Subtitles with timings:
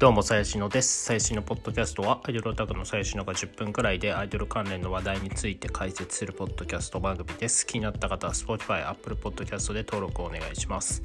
[0.00, 1.04] どうも、最新のです。
[1.04, 7.64] 最新のポッドキャストは、アイドルオタクの最新のが10分くらいで、アイドル関連の話題について解説するポッドキャスト番組です。
[7.64, 11.00] 気になった方は、Spotify、Apple Podcast で登録をお願いします。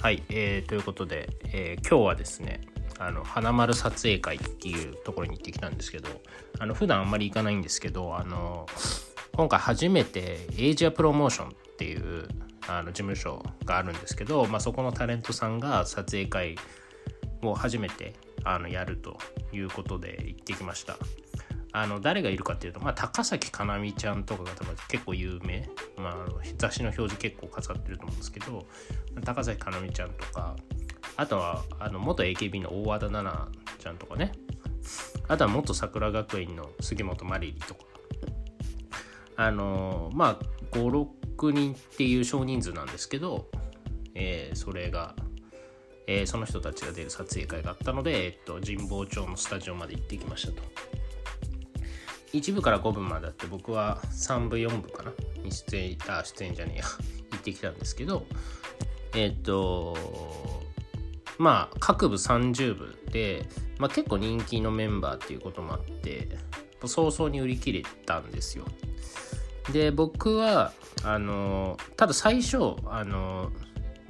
[0.00, 2.62] はい、えー、ということで、えー、今日はですね、
[2.98, 6.08] あの花丸撮影会っていうところに行ってきたんですけど、
[6.58, 8.66] あの普段あんまり行かないんですけど、あの
[9.36, 12.26] 今回初めてエイジアプロモーションっていう
[12.66, 16.56] あの事務所があるんですけど、まあ、そこのタレントさんが撮影会
[17.42, 19.18] を初めてあのやると
[19.52, 20.96] いうことで行ってきました。
[21.72, 28.64] あの誰がいるかっていうと、まあ、高崎かなみちゃんとかが多分結構有名、まあ、雑誌の表示結構飾ってると思うんですけど
[29.22, 30.56] 高崎かなみちゃんとか
[31.16, 34.32] あとはあの元 AKB の大和田奈々ちゃんとかね。
[35.26, 37.80] あとは元桜学院の杉本まりりとか。
[39.36, 43.48] あのまあ56人っていう少人数なんですけど、
[44.14, 45.14] えー、それが
[46.08, 50.62] えー、その人たちが出る撮影会があったので、えっと、神保町のスタジオまで行ってきましたと。
[52.32, 55.12] 1部から5部まであって僕は3部4部かな？
[55.42, 56.84] に出演あ出演じゃねえや
[57.32, 58.26] 行ってきたんですけど
[59.14, 59.96] えっと
[61.38, 63.46] まあ各部30部で、
[63.78, 66.28] まあ、結構人気のメンバーっていうこともあって
[66.84, 68.64] 早々に売り切れたんですよ
[69.72, 70.72] で僕は
[71.04, 73.50] あのただ最初あの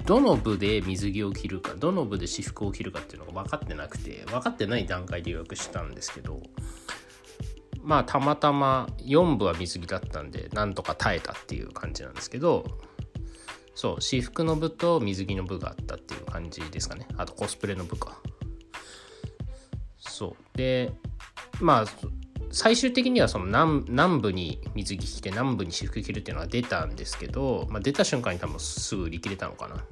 [0.05, 6.41] どの部で水着を着るかどの部で私服を着るかっていうのが分かってなくて分かってない段階で予約したんですけど
[7.81, 12.65] まあたまたま4部は水着だったんでなんとか耐えたっていう感じなんですけど
[13.79, 17.07] そう私服の部と水着の部があったっていう感じですかね。
[17.15, 18.19] あとコスプレの部か。
[19.97, 20.57] そう。
[20.57, 20.91] で
[21.61, 21.85] まあ
[22.51, 29.85] 最終的にはその南南部に水着着て南部に私服着るっていうのは出たんですけど、まあ、出た瞬間に多分すぐ売り切れたのかな。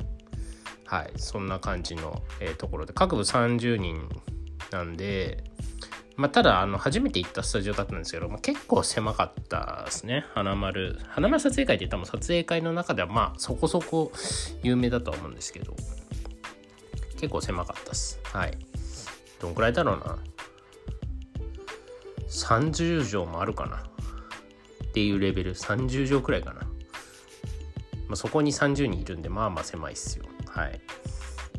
[0.86, 1.12] はい。
[1.18, 2.94] そんな感じの、えー、ところで。
[2.94, 4.10] 各部30人
[4.72, 5.44] なんで
[6.18, 10.26] まあ、ただあの初めて行ったスタジオだったんですけど、まあ、結構狭かったですね。
[10.34, 10.98] 花丸。
[11.10, 14.12] 花丸撮影会って多分撮影会の中ではまあそこそこ
[14.64, 15.76] 有名だとは思うんですけど
[17.18, 18.20] 結構狭かったです。
[18.24, 18.58] はい。
[19.40, 20.18] どんくらいだろうな。
[22.28, 23.78] 30畳もあるかな。
[23.78, 25.54] っていうレベル。
[25.54, 26.68] 30畳くらいかな、ま
[28.14, 30.26] あ、そこに30人いるんでまあまあ狭いっすよ。
[30.48, 30.82] はい。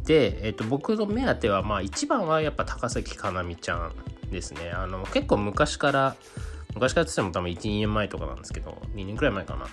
[0.04, 3.92] で、えっと、僕の目当てはまあ一番はやっぱ高崎かなみちゃん
[4.30, 4.70] ですね。
[4.70, 6.16] あの結構昔から
[6.74, 9.66] 昔からって言っても多分12年前とかなんですけど2年くらい前かな。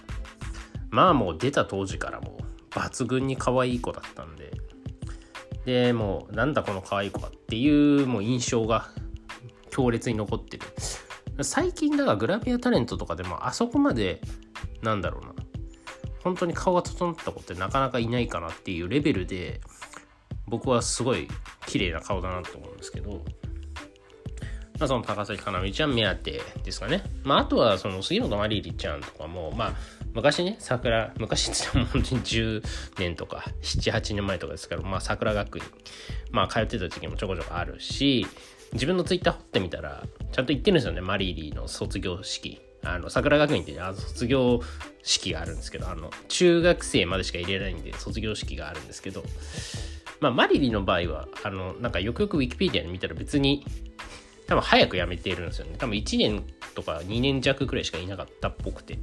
[0.89, 4.51] まあもう出た当時からもう抜群に可愛い子だったんで。
[5.65, 8.89] でもうなんだこの可愛い子はっていうもう印象が
[9.75, 10.63] 強烈に残ってる。
[11.43, 14.21] 最近だからグラビアタレントとかでもあそこまで
[14.81, 15.33] なんだろうな。
[16.23, 19.59] 本当に顔が整った子ってなかなかいないかなっていうレベルで
[20.47, 21.27] 僕はすごい
[21.67, 23.11] 綺麗な顔だなと思うんですけど、
[24.79, 27.03] まあ、その高崎かなみちゃん目当てですかね。
[27.23, 29.73] まあ、あとはその杉本まりりちゃんとかも、まあ、
[30.13, 32.63] 昔ね、桜、昔って言っても本当に10
[32.97, 35.65] 年とか7、8年前とかですから、まあ、桜学院、
[36.31, 38.25] まあ、通ってた時期もちょこちょこあるし、
[38.75, 42.61] 自分のツイッター掘ってみたら、ちゃんと言ってるんですよね、マリーリーの卒業式。
[42.83, 44.61] あの、桜学院ってあ卒業
[45.01, 49.23] 式があるんですけど、あの、中学生までしか入れないんで、卒業式があるんですけど、
[50.19, 53.65] まあ、マリリーの場合は、あの、なんかよくよくウィキペディアに見たら別に、
[54.47, 55.75] 多分早く辞めているんですよね。
[55.77, 56.43] 多分1年
[56.75, 58.99] とか2年弱くらいしかいなかったっぽくて、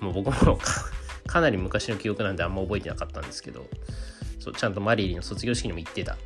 [0.00, 0.58] もう僕も
[1.26, 3.66] かなり昔の記憶なんであんま覚えてなかったんですけど、
[4.38, 6.16] そうちゃんとマリリーの卒業式にも行ってたっ。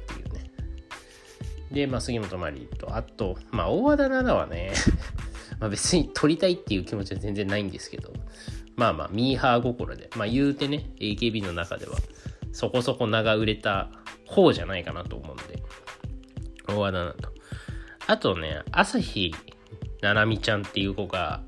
[1.73, 4.73] で、まあ、杉本まりと、あと、まあ、大和田奈々はね
[5.59, 8.13] まあ別に撮りたいっていう気持ちは全然ないんですけど、
[8.77, 11.97] まあまあ、ミーハー心で、まあ言うてね、AKB の中では、
[12.53, 13.91] そこそこ名が売れた
[14.27, 15.63] 方じゃないかなと思うんで、
[16.69, 17.33] 大和田奈々と。
[18.07, 19.35] あとね、朝日
[20.01, 21.43] 奈々美ちゃんっていう子が、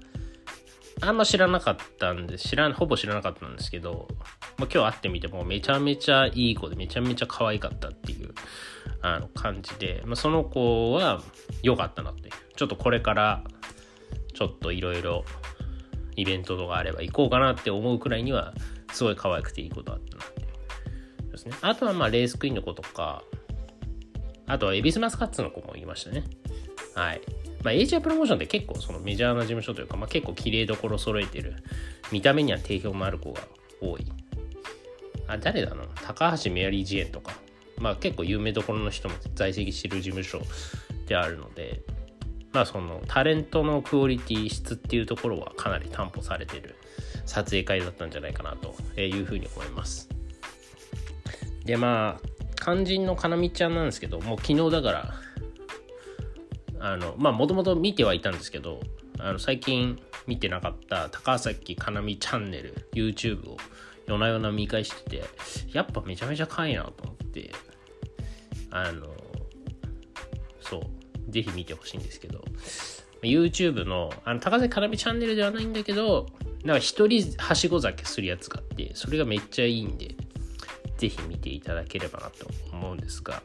[1.00, 4.08] あんま知らなかったんで、知らん、ほぼ知らなかったんですけど、
[4.58, 8.13] まあ、今日会ってみてもめちゃめちゃいい子でめちゃめちゃ可愛かったっていう
[9.06, 11.20] あの感じで、まあ、その子は
[11.62, 13.44] 良かったなってちょっとこれから
[14.32, 15.26] ちょっといろいろ
[16.16, 18.54] イベントとかあれば行こうかなって思うくらいには
[18.94, 20.44] すごい可愛くていいことあったなってい
[21.28, 21.32] う。
[21.32, 21.54] ですね。
[21.60, 23.22] あとはまあレースクイーンの子とか
[24.46, 26.24] あとはエビスマスカッツの子もいましたね。
[26.94, 27.20] はい。
[27.62, 31.56] まあ、エイジアプロモーションって結構そのメジャーな事務所というか、まあ、結構綺麗どころ揃えてる
[32.12, 33.42] 見た目には定評もある子が
[33.82, 34.06] 多い。
[35.26, 37.43] あ誰だの高橋メアリー・ジエンとか。
[37.78, 40.40] まあ結構有名どころの人も在籍してる事務所
[41.06, 41.82] であるので、
[42.52, 46.76] まあそのタレントのクオリティ質っていうところはかなり担保されてる
[47.26, 50.08] 撮影会だったんじゃないかなというふうに思います。
[51.64, 52.28] でまあ
[52.62, 55.14] 肝心のかなみちゃんなんですけどもう昨日だから
[56.80, 58.80] あのまあもともと見てはいたんですけど
[59.18, 63.56] あの最近見てなかった高崎かなみチャンネル YouTube を
[64.06, 65.24] 夜な夜な見返してて
[65.72, 67.50] やっぱめちゃめちゃ可愛いなと思って
[68.70, 69.08] あの
[70.60, 72.44] そうぜひ見てほしいんですけど。
[73.22, 76.26] YouTube のあの高崎かなみチャンネルではないんだけど
[76.62, 80.14] なんか一人はしご酒するやつがあってそれがめっちゃいいんで
[80.98, 83.42] ぜひ見ていただければなと思うんですが、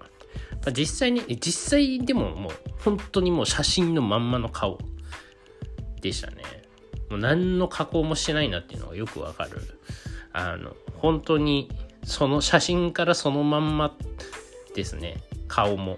[0.51, 2.51] まあ、実際に実際でももう
[2.83, 4.80] 本当にもう写真のまんまの顔
[6.01, 6.44] でしたね。
[7.09, 9.62] もう何の加工もしてないなっていうのがよくわかる。
[10.31, 11.69] あの本当に
[12.04, 13.96] その写真からそのまんま
[14.75, 15.18] ですね。
[15.48, 15.98] 顔も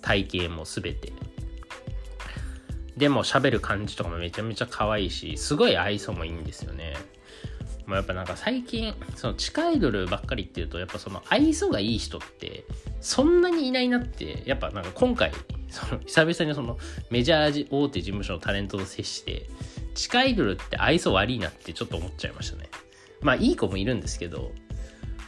[0.00, 1.12] 体型も全て。
[2.96, 6.94] でも喋る感じとかもめちゃめちゃ可愛いしすごい愛想もいいんですよね。
[7.86, 12.64] もうやっぱなんか最近その地下アイドルばっかりっていうとやっぱその愛想がいい人って
[13.00, 15.32] そんなにいないなってやっぱなんか今回
[15.68, 16.78] その久々にその
[17.10, 19.48] メジャー大手事務所のタレントと接して
[19.94, 22.68] 地下アイドルって愛想悪いなってちょっと思っちゃいましたね。
[23.20, 24.52] まあいい子もいるんですけど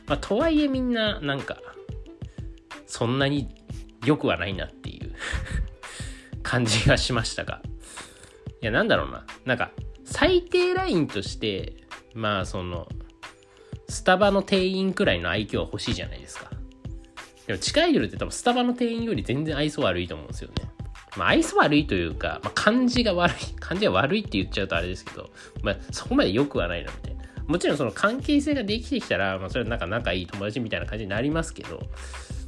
[0.07, 1.59] まあとはいえみんななんか
[2.87, 3.49] そんなに
[4.05, 5.15] 良くはないなっていう
[6.43, 7.63] 感じがしましたが。
[8.61, 9.27] いやなんだろうな。
[9.45, 9.71] なんか
[10.05, 11.75] 最低ラインとして
[12.15, 12.89] まあその
[13.89, 16.51] スタバの店員くらいの愛嬌は欲しいじゃないですか。
[17.47, 20.55] でも地下アイドルって多分スタバの店員より全然愛想悪いと思うんですよね。
[21.17, 25.31] まあ愛想悪いというか、まあ、感じが悪い感じが悪いって言っちゃうとあれですけど、
[25.63, 27.24] まあ、そこまで良くはないなみたいな。
[27.47, 31.81] もちろんその関係性ができてきたら、まあ、それはなんか仲いい友達みたいな感じになりますけど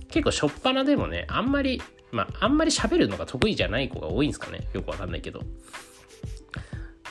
[0.08, 1.82] 結構しょっぱなでもねあんまり
[2.12, 4.66] まああんまり喋るのが得意じゃない子が多いんですかね。
[4.72, 5.40] よくわかんないけど。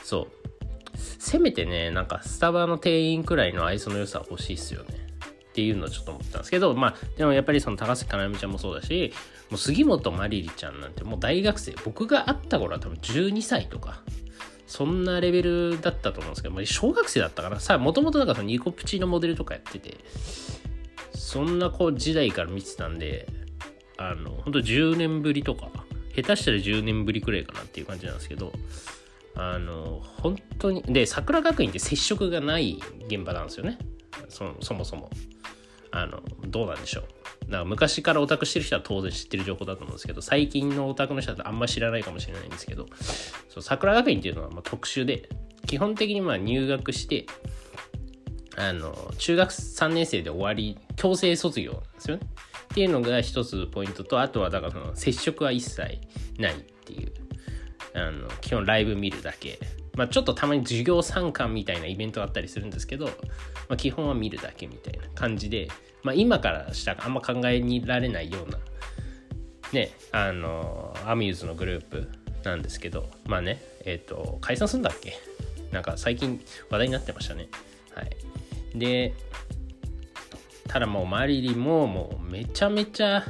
[0.02, 0.46] そう。
[1.18, 5.06] せめてね、なんかスタバの店員くらいの愛想の良さ欲しいっすよね。
[5.50, 9.12] っていうのをちょっと思ったんですけど、まあ、でもやっぱりその高崎かなみちゃんもそうだし、
[9.50, 14.02] もう杉本まりりちゃんなんてもう大学生、僕が会った頃は多分12歳とか、
[14.66, 17.60] そんなレベルだったと思うんですけど、小学生だったかな。
[17.60, 19.96] さあ、もともとなんかそのニコプチのモデルとかやってて、
[21.14, 23.26] そんな子時代から見てたんで、
[23.96, 25.70] あの、本当10年ぶりとか、
[26.14, 28.52] 下手したら10年ぶりくらいかなっていう感じなんですけど、
[29.38, 33.78] あの本当にで桜学院って接触がない現場なんですよね。
[34.28, 35.10] そそもそも。
[35.90, 37.04] あのどうなんでしょう。
[37.48, 42.86] だか昔からオタクしてる人は当然知ってる情報だと思うんですけど最近のオタクの人だとあんま知らないかもしれないんですけど
[43.48, 45.28] そう桜学院っていうのはま特殊で
[45.66, 47.26] 基本的にまあ入学して
[48.56, 52.22] あの中学3年生で終わり強制卒業なんですよね。
[52.72, 55.98] っていうのが一つポイントとあとはだからその接触は一切
[56.38, 57.12] ないっていう
[57.94, 59.58] あの基本ライブ見るだけ、
[59.96, 63.12] まあ、ちょっとたまに授業参観みたいなイベントがあったりするんですけど、ま
[63.70, 65.68] あ、基本は見るだけみたいな感じで、
[66.02, 68.58] まあ、今からしたらあんま考えにられないような
[69.72, 72.08] ねあのアミューズのグループ
[72.44, 75.14] なんですけどまあねえっ、ー、と解散するんだっけ？
[75.72, 76.40] なんか最近
[76.70, 77.48] 話題になってましたね。
[77.94, 78.16] はい。
[78.78, 79.14] で
[80.68, 83.24] ただもうマリリももうめちゃめちゃ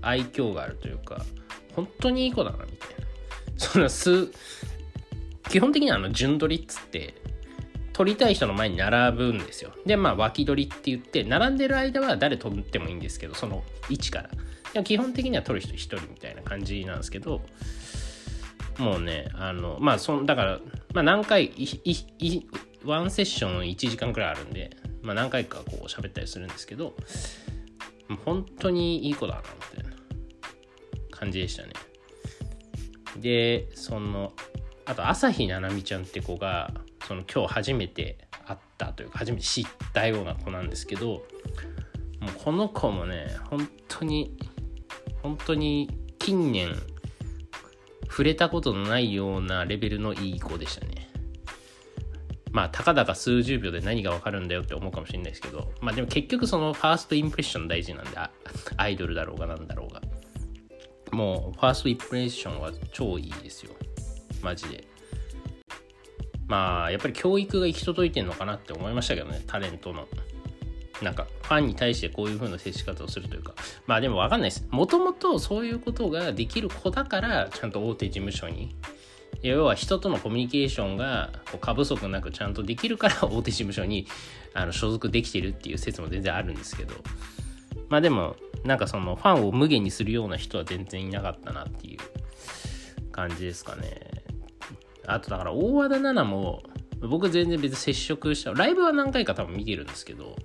[0.00, 1.24] 愛嬌があるというか
[1.74, 2.96] 本当にいい子だなみたいな。
[3.58, 4.30] その数
[5.50, 7.14] 基本的にはあの順取りっつって
[7.92, 9.72] 取りたい人の前に並ぶんですよ。
[9.86, 14.30] でまあ脇取りって言って並んでる間は誰取ってもいいんですけどその位置から。
[14.72, 17.40] でも基本的には取る人1人みたいな感じなんですけど
[18.78, 20.60] もうねあのまあそだから、
[20.92, 21.52] まあ、何回
[22.84, 26.94] ワンセッション1時間くらいあるんで、まあ、何回かこう喋ったりするんですけど
[28.24, 29.40] 本当にいい子だな
[29.74, 29.96] みたいな
[31.10, 31.72] 感じでしたね。
[33.16, 34.34] でその
[34.86, 36.72] あと朝日奈々美ちゃんって子が
[37.06, 41.24] その今日初めて会ったというか初めて知ったような子なんですけどもう
[42.42, 44.36] この子もね本当に
[45.22, 45.90] 本当に
[46.20, 46.74] 近年
[48.08, 51.10] 触れたことのないようなレベルのいい子でしたね。
[52.52, 58.12] まあたかだか数十秒で何がわかるんだよって思うかもしれないですけどまあでも結局そのファーストインプレッション大事なんで
[58.76, 60.00] アイドルだろうがなんだろうが。
[61.12, 63.72] もうファーストインプレッションは超いいですよ。
[64.46, 64.84] マジで。
[66.46, 70.06] まあやっぱり教育が行き届いてんのかなって思いましたけどねタレントの。
[71.02, 73.54] なんかファンに対してこういう風な接し方をするというか。
[73.86, 74.66] まあでも分かんないです。
[74.70, 78.74] もともとそういうことができる子だからちゃんと大手事務所に。
[79.42, 84.06] 要は人とのコミュニケーションが過不足なくちゃんとできるから 大手事務所に
[84.54, 86.94] あの所属できてるっていう説も全然あるんですけど。
[87.88, 91.98] まあでもなんかそのファンを無限にするような人は全然いなかったなっていう
[93.12, 94.25] 感じですかね。
[95.06, 96.62] あとだから大和田奈々も
[97.00, 100.36] 僕全然別に接触したライブは何回か多分見てるんですけど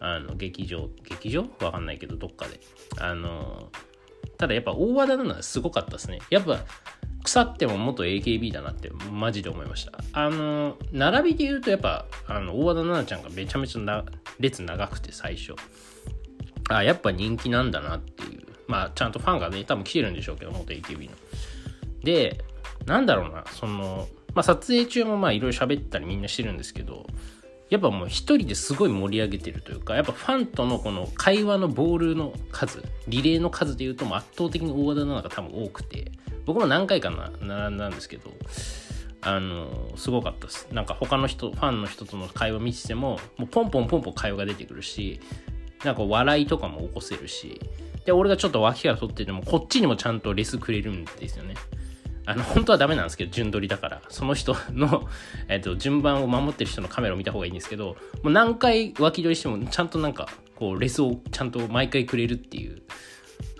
[0.00, 1.46] あの劇場劇場？
[1.60, 2.60] わかんないけどどっかで。
[2.98, 3.70] あの
[4.38, 6.18] ただやっぱ大和田なのはすごかったですね。
[6.30, 6.60] やっぱ
[7.24, 9.92] 腐っても元 AKB だなってマジで思いました。
[10.12, 14.04] あの並びで言うとやっぱあの大和田奈々ちゃんがめちゃめちゃな
[14.38, 15.54] 列長くて最初。
[16.68, 18.42] あやっぱ人気なんだなっていう。
[18.68, 21.16] まあちゃんとファンがね多分来てるんでしょうけど元 AKB の。
[22.02, 22.44] で
[22.86, 27.06] なんだろうなそのまあ撮影中もまあいろいろ喋ったりみんなしてるんですけど
[27.68, 36.12] やっぱもう一人ですごい盛り上げてるというかやっぱファンとのこの会話のボールの数リレーの数でいうともう圧倒的に大和田奈々が多分多くて
[36.44, 38.30] 僕も何回かな並んだんですけど
[39.22, 40.68] あのすごかったです。
[40.70, 45.20] なんか他の人ファンの人との会話見ててももうポンポンポンポン会話が出てくるし
[45.84, 47.60] なんか笑いとかも起こせるし
[48.04, 51.54] で俺がちょっと脇から取っててもこっちにもちゃんとレスくれるんですよね。
[52.26, 54.02] あの本当はダメなんですけど順取りだから。
[54.08, 55.08] その人の、
[55.48, 62.82] えっと、順番を守ってる人のカメラを見た方がいいんですけどもう何回脇取りしてもちゃんとなんかこうレスをちゃんと毎回くれるっていう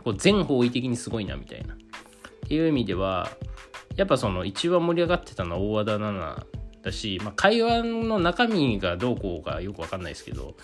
[0.03, 1.75] こう全方位的にすごいなみたいな。
[1.75, 3.29] っていう意味では
[3.97, 6.47] やっぱその一番盛り上がってたのは大和田奈々
[6.83, 10.55] だし、まあ、会話の中身がどうこうかよくわかんないですけど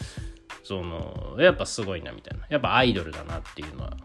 [0.63, 2.47] そのやっぱすごいなみたいな。
[2.49, 3.97] やっぱアイドルだなっていうのは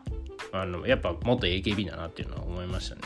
[0.51, 3.01] あのやっぱ元 AKB だなっていうのは思いましたね。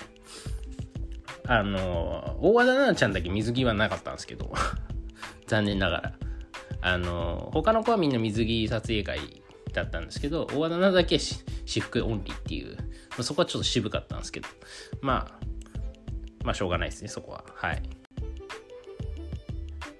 [1.48, 4.53] あの大和田奈々ちゃんだけ水着はなかったんですけど。
[5.48, 6.13] 残念ながら。
[6.83, 9.19] あの他の子はみんな水着撮影会
[9.74, 12.75] だったんですけど大和田奈々だけ私服オンリーっていう。
[12.77, 14.48] まあそこはちょっと渋かったんですけど。
[15.01, 15.45] まあ
[16.43, 17.43] まあしょうがないですねそこは。
[17.53, 17.81] はい。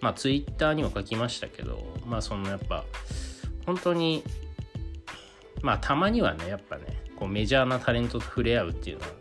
[0.02, 2.84] まあツイッターにも書きましたけどまあそのやっぱ
[3.66, 4.24] 本当に
[5.62, 6.84] まあたまにはねやっぱね
[7.16, 9.12] こうメジャーなタレントと触れ合うっていうのは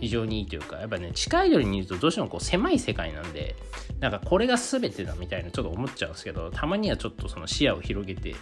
[0.00, 3.56] 非常にいいというかやっぱね近い距離にいるとどうしてもこう狭い世界なんで
[4.00, 8.34] なんかこれが全てだみたいなちょっと思っちゃうんですけどたまにはちょっとその視野を広げて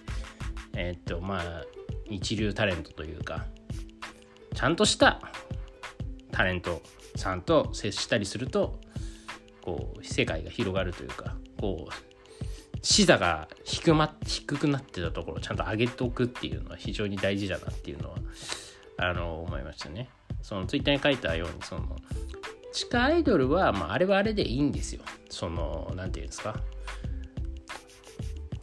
[0.75, 1.65] えー、っとまあ
[2.09, 3.47] 一流タレントというか
[4.55, 5.21] ちゃんとした
[6.31, 6.83] タレント
[7.17, 8.79] さんと接したりすると
[9.63, 11.93] こう世界が広がるというかこう
[12.83, 18.17] 視座が低,、ま、低くなってたところをちゃんと上げておくっていうのは非常に大事だなっていうのは
[18.99, 20.09] あの思いましたね。
[20.47, 21.97] そのツイッターに書いたようにその
[22.73, 25.03] 地下アイドルは、まあ、あれはあれでいいんですよ。
[25.29, 26.55] その何て言うんですか？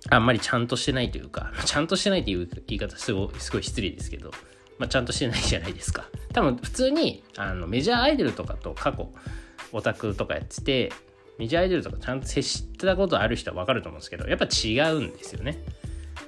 [0.10, 4.32] あんまりちゃんとしてないというか、 ちゃんとしてないっていう言い方すごいすごい失礼ですけど、
[4.80, 6.06] まあ、ちゃんとしてないじゃないですか。
[6.32, 9.12] 多分普通にあのメジャーアイドルとかと過去
[9.74, 10.94] オタクとかやってて
[11.38, 15.62] メジャーアイドルとかちゃんと接したことある人は分かると思うんですけどやっぱ違うんですよね。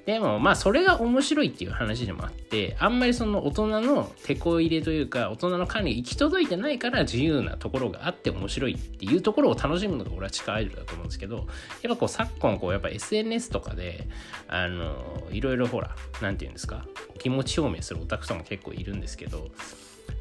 [0.06, 11.46] でもまあそれが面白いっていう話でもあってあんまりその大人の手こ入れというか大人の管理行き届いてないから自由なところがあって面白いっていうところを楽しむのが俺は地下アイドルだと思うんですけどやっ
[11.90, 14.08] ぱこう昨今こうやっぱ SNS とかで
[14.48, 16.86] あのいろいろほら何て言うんですか
[17.18, 19.50] 気持ち表明するオタクさんも結構いるんですけど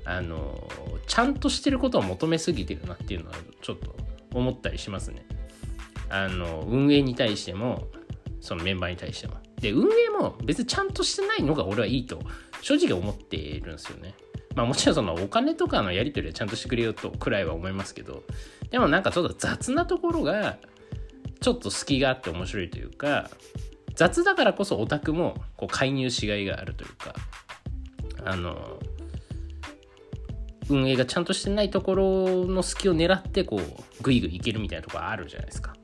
[0.07, 0.67] あの
[1.07, 3.95] ちゃんとしてることを求めすぎてるなっていうのはちょっと
[4.33, 5.27] 思ったりしますね。
[6.09, 7.87] あの運営に対しても
[8.41, 9.44] そのメンバーに対しても。
[9.65, 12.21] で、運営も別にちゃんとしてないのが俺はいいと
[12.61, 14.15] 正直思っているんですよね。
[14.55, 18.25] まあもちろんそのお金とかのやり取りはちゃんとしてくれよとくらいは思いますけど、
[18.71, 20.59] でもなんかちょっと雑なところが
[21.41, 23.31] ちょっと隙があって面白いというか、
[23.95, 27.15] 雑だからこそオタクもこう介入しがいがあるというか、
[28.23, 28.79] あの、
[30.69, 35.75] 運営がちゃんとしてないところの隙を狙ってこうグイグイいけるみたいなところあるじゃないですか。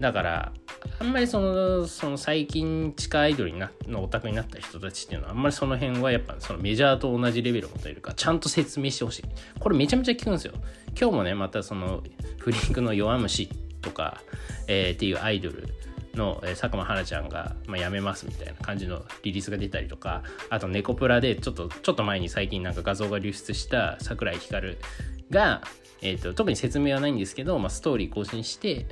[0.00, 0.52] だから
[0.98, 9.24] あんまりそのその最近地下アイドルになのオタクになった人たちっていうのはあんまりその辺はやっぱそのメジャーと同じレベルを持てるかちゃんと説明してほしい。
[9.58, 10.54] これめちゃめちゃ聞くんですよ。
[10.98, 12.02] 今日もねまたその
[12.38, 13.48] フリンクの弱虫
[13.80, 14.20] とか、
[14.68, 15.68] えー、っていうアイドル
[16.14, 24.76] の、えー、佐久間花ちゃんが、まあ、辞めますみたいな感じのリリースが出たりとかあとネコプラでちょっと ちょっと前に最近なんか画像が流出した桜井光
[25.30, 25.62] が、
[26.02, 28.86] えーと、と特に説明はないんですけど、まあ、ストーリー更新して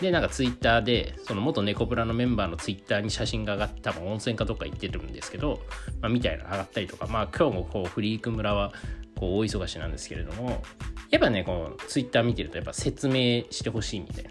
[0.00, 5.60] で、なんかツイッターで、その元ネコプラのメンバーのツイッターに写真が上がって、多分温泉かどっか行ってるんですけど、
[6.00, 8.72] まあ、みたいなの上がったりとか、まあ今日もこうフリーク村は
[9.18, 10.62] こう大忙しなんですけれども、
[11.10, 14.24] やっぱね、このツイッター見てるとやっぱ説明してほしいみたい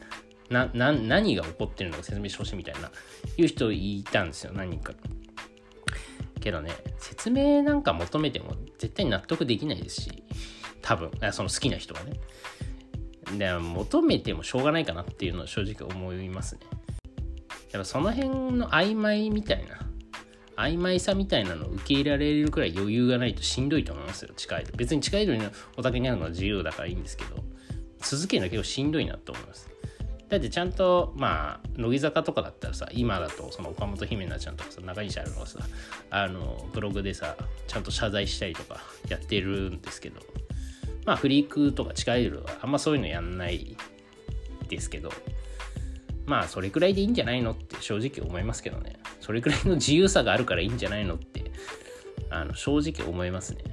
[0.50, 0.66] な。
[0.68, 2.92] な、な、何が起こってるのか説明してほしいみたいな、
[3.38, 4.94] いう人いたんですよ、何人か。
[6.40, 10.24] けどね、説明なんか求めても絶対納得できないですし、
[10.84, 12.20] 多分、その好きな人はね。
[13.38, 16.62] で求めてもしょうがないかなっていうのは正直思いますね。
[17.72, 19.86] やっぱその辺の曖昧みたいな
[20.56, 25.36] 曖昧さみたいなのを受け入れられるくらい余裕がないとしんどいと思いますよ近いと別に近いの
[25.76, 27.44] お酒にあるのは自由だからいいんですけど
[28.00, 29.70] 続けるの結構しんどいなと思います
[30.30, 35.60] だってちゃんとまあ乃木坂とかだったらさ今だとその岡本姫奈ちゃんとかさ中西あるのがさ
[36.10, 37.36] あのブログでさ
[37.68, 38.80] ちゃんと謝罪したりとか
[39.10, 40.22] やってるんですけど
[41.06, 43.78] まあフリークとか地下アイドルはあんまそういうのやんない
[44.68, 45.12] ですけど
[46.26, 51.52] まあそれくらいでいいんじゃないのって正直思いますけどねそれくらいの自由さがあるからいいんじゃないのって
[52.30, 53.64] あの正直思いますね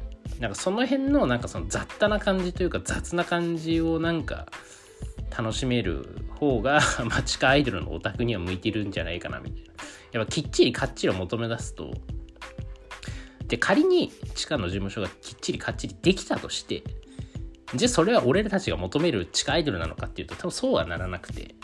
[0.41, 4.47] なんかその辺のなんかその雑多な感じというか雑な感じをなんか
[5.37, 6.07] 楽しめる
[6.39, 9.73] 方が、まあ、地下アイドルのオタクには向いてるんじゃないかなみたいな。
[10.13, 11.95] やっぱきっちりかっちりを求め出すと、
[13.47, 16.83] で、仮に地下の事務所がきっちりかっちりできたとして、
[17.75, 21.55] じゃあそれは俺たちが求める地下アイドルなのかっていうと多分そうはならなくて、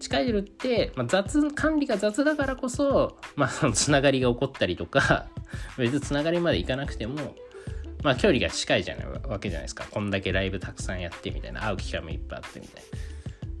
[0.00, 5.26] 地下アイドルって、まあ、雑、管理が雑だからこそ、まあそのつながりが起こったりとか、
[5.78, 7.36] 別につながりまでいかなくても、
[8.02, 9.86] まあ距離が近いじゃないわけじゃないですか。
[9.90, 12.98] こんだけライブたくさんやってみたいな、会う機会もいっぱいあってみたいな。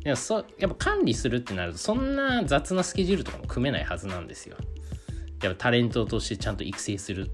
[0.04, 4.56] でもそやっぱ管理するってなるとそんな雑なスケジュールとかも組めないはずなんですよ。
[5.42, 7.30] やっぱタレントとしてちゃんと育成する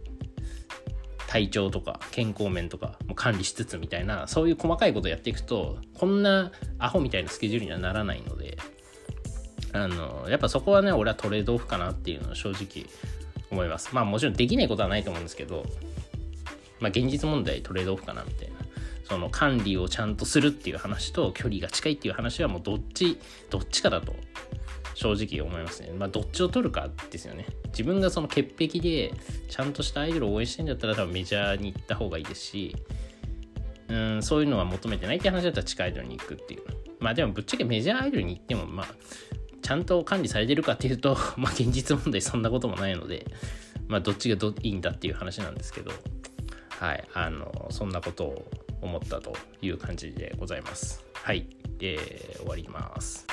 [1.34, 8.56] 体調とか健康面とかも管理しつつみたいなそういう細かいことやっていくとこんなアホみたいなスケジュールにはならないので
[9.72, 12.86] あのやっぱそこはね俺はトレードオフかなっていうのは正直
[13.50, 13.92] 思います。
[13.92, 15.66] まあもちろんできないことはないと思うんですけど
[16.78, 18.54] まあ現実問題トレードオフかなみたいな。
[19.02, 23.18] その管理をちゃんとするっていう話と距離が近いっていう話はもうどっち
[23.50, 24.14] どっちかだと
[24.94, 25.90] 正直思いますね。
[25.96, 27.46] まあどっちを取るかですよね。
[27.68, 29.12] 自分がその潔癖で
[29.48, 32.76] ちゃんとしたアイドルを応援してんだったら多分メジャーに行った方がいいですし、
[33.88, 36.62] うん、そういうのは求めてないって話だったら地下アイドルに行くっていう。
[37.00, 38.86] まあでもぶっちゃけメジャーアイドルに行ってもまあ
[39.64, 43.26] ちゃんと管理されてるかっていうと、 まあ現実問題そんなこともないので、
[43.88, 45.90] まあどっちがどいいんだっていう話なんですけど、
[46.68, 48.44] はい、あの、そんなことを
[48.82, 51.02] 思ったという感じでございます。
[51.14, 51.46] はい、
[51.80, 53.26] えー、終わります。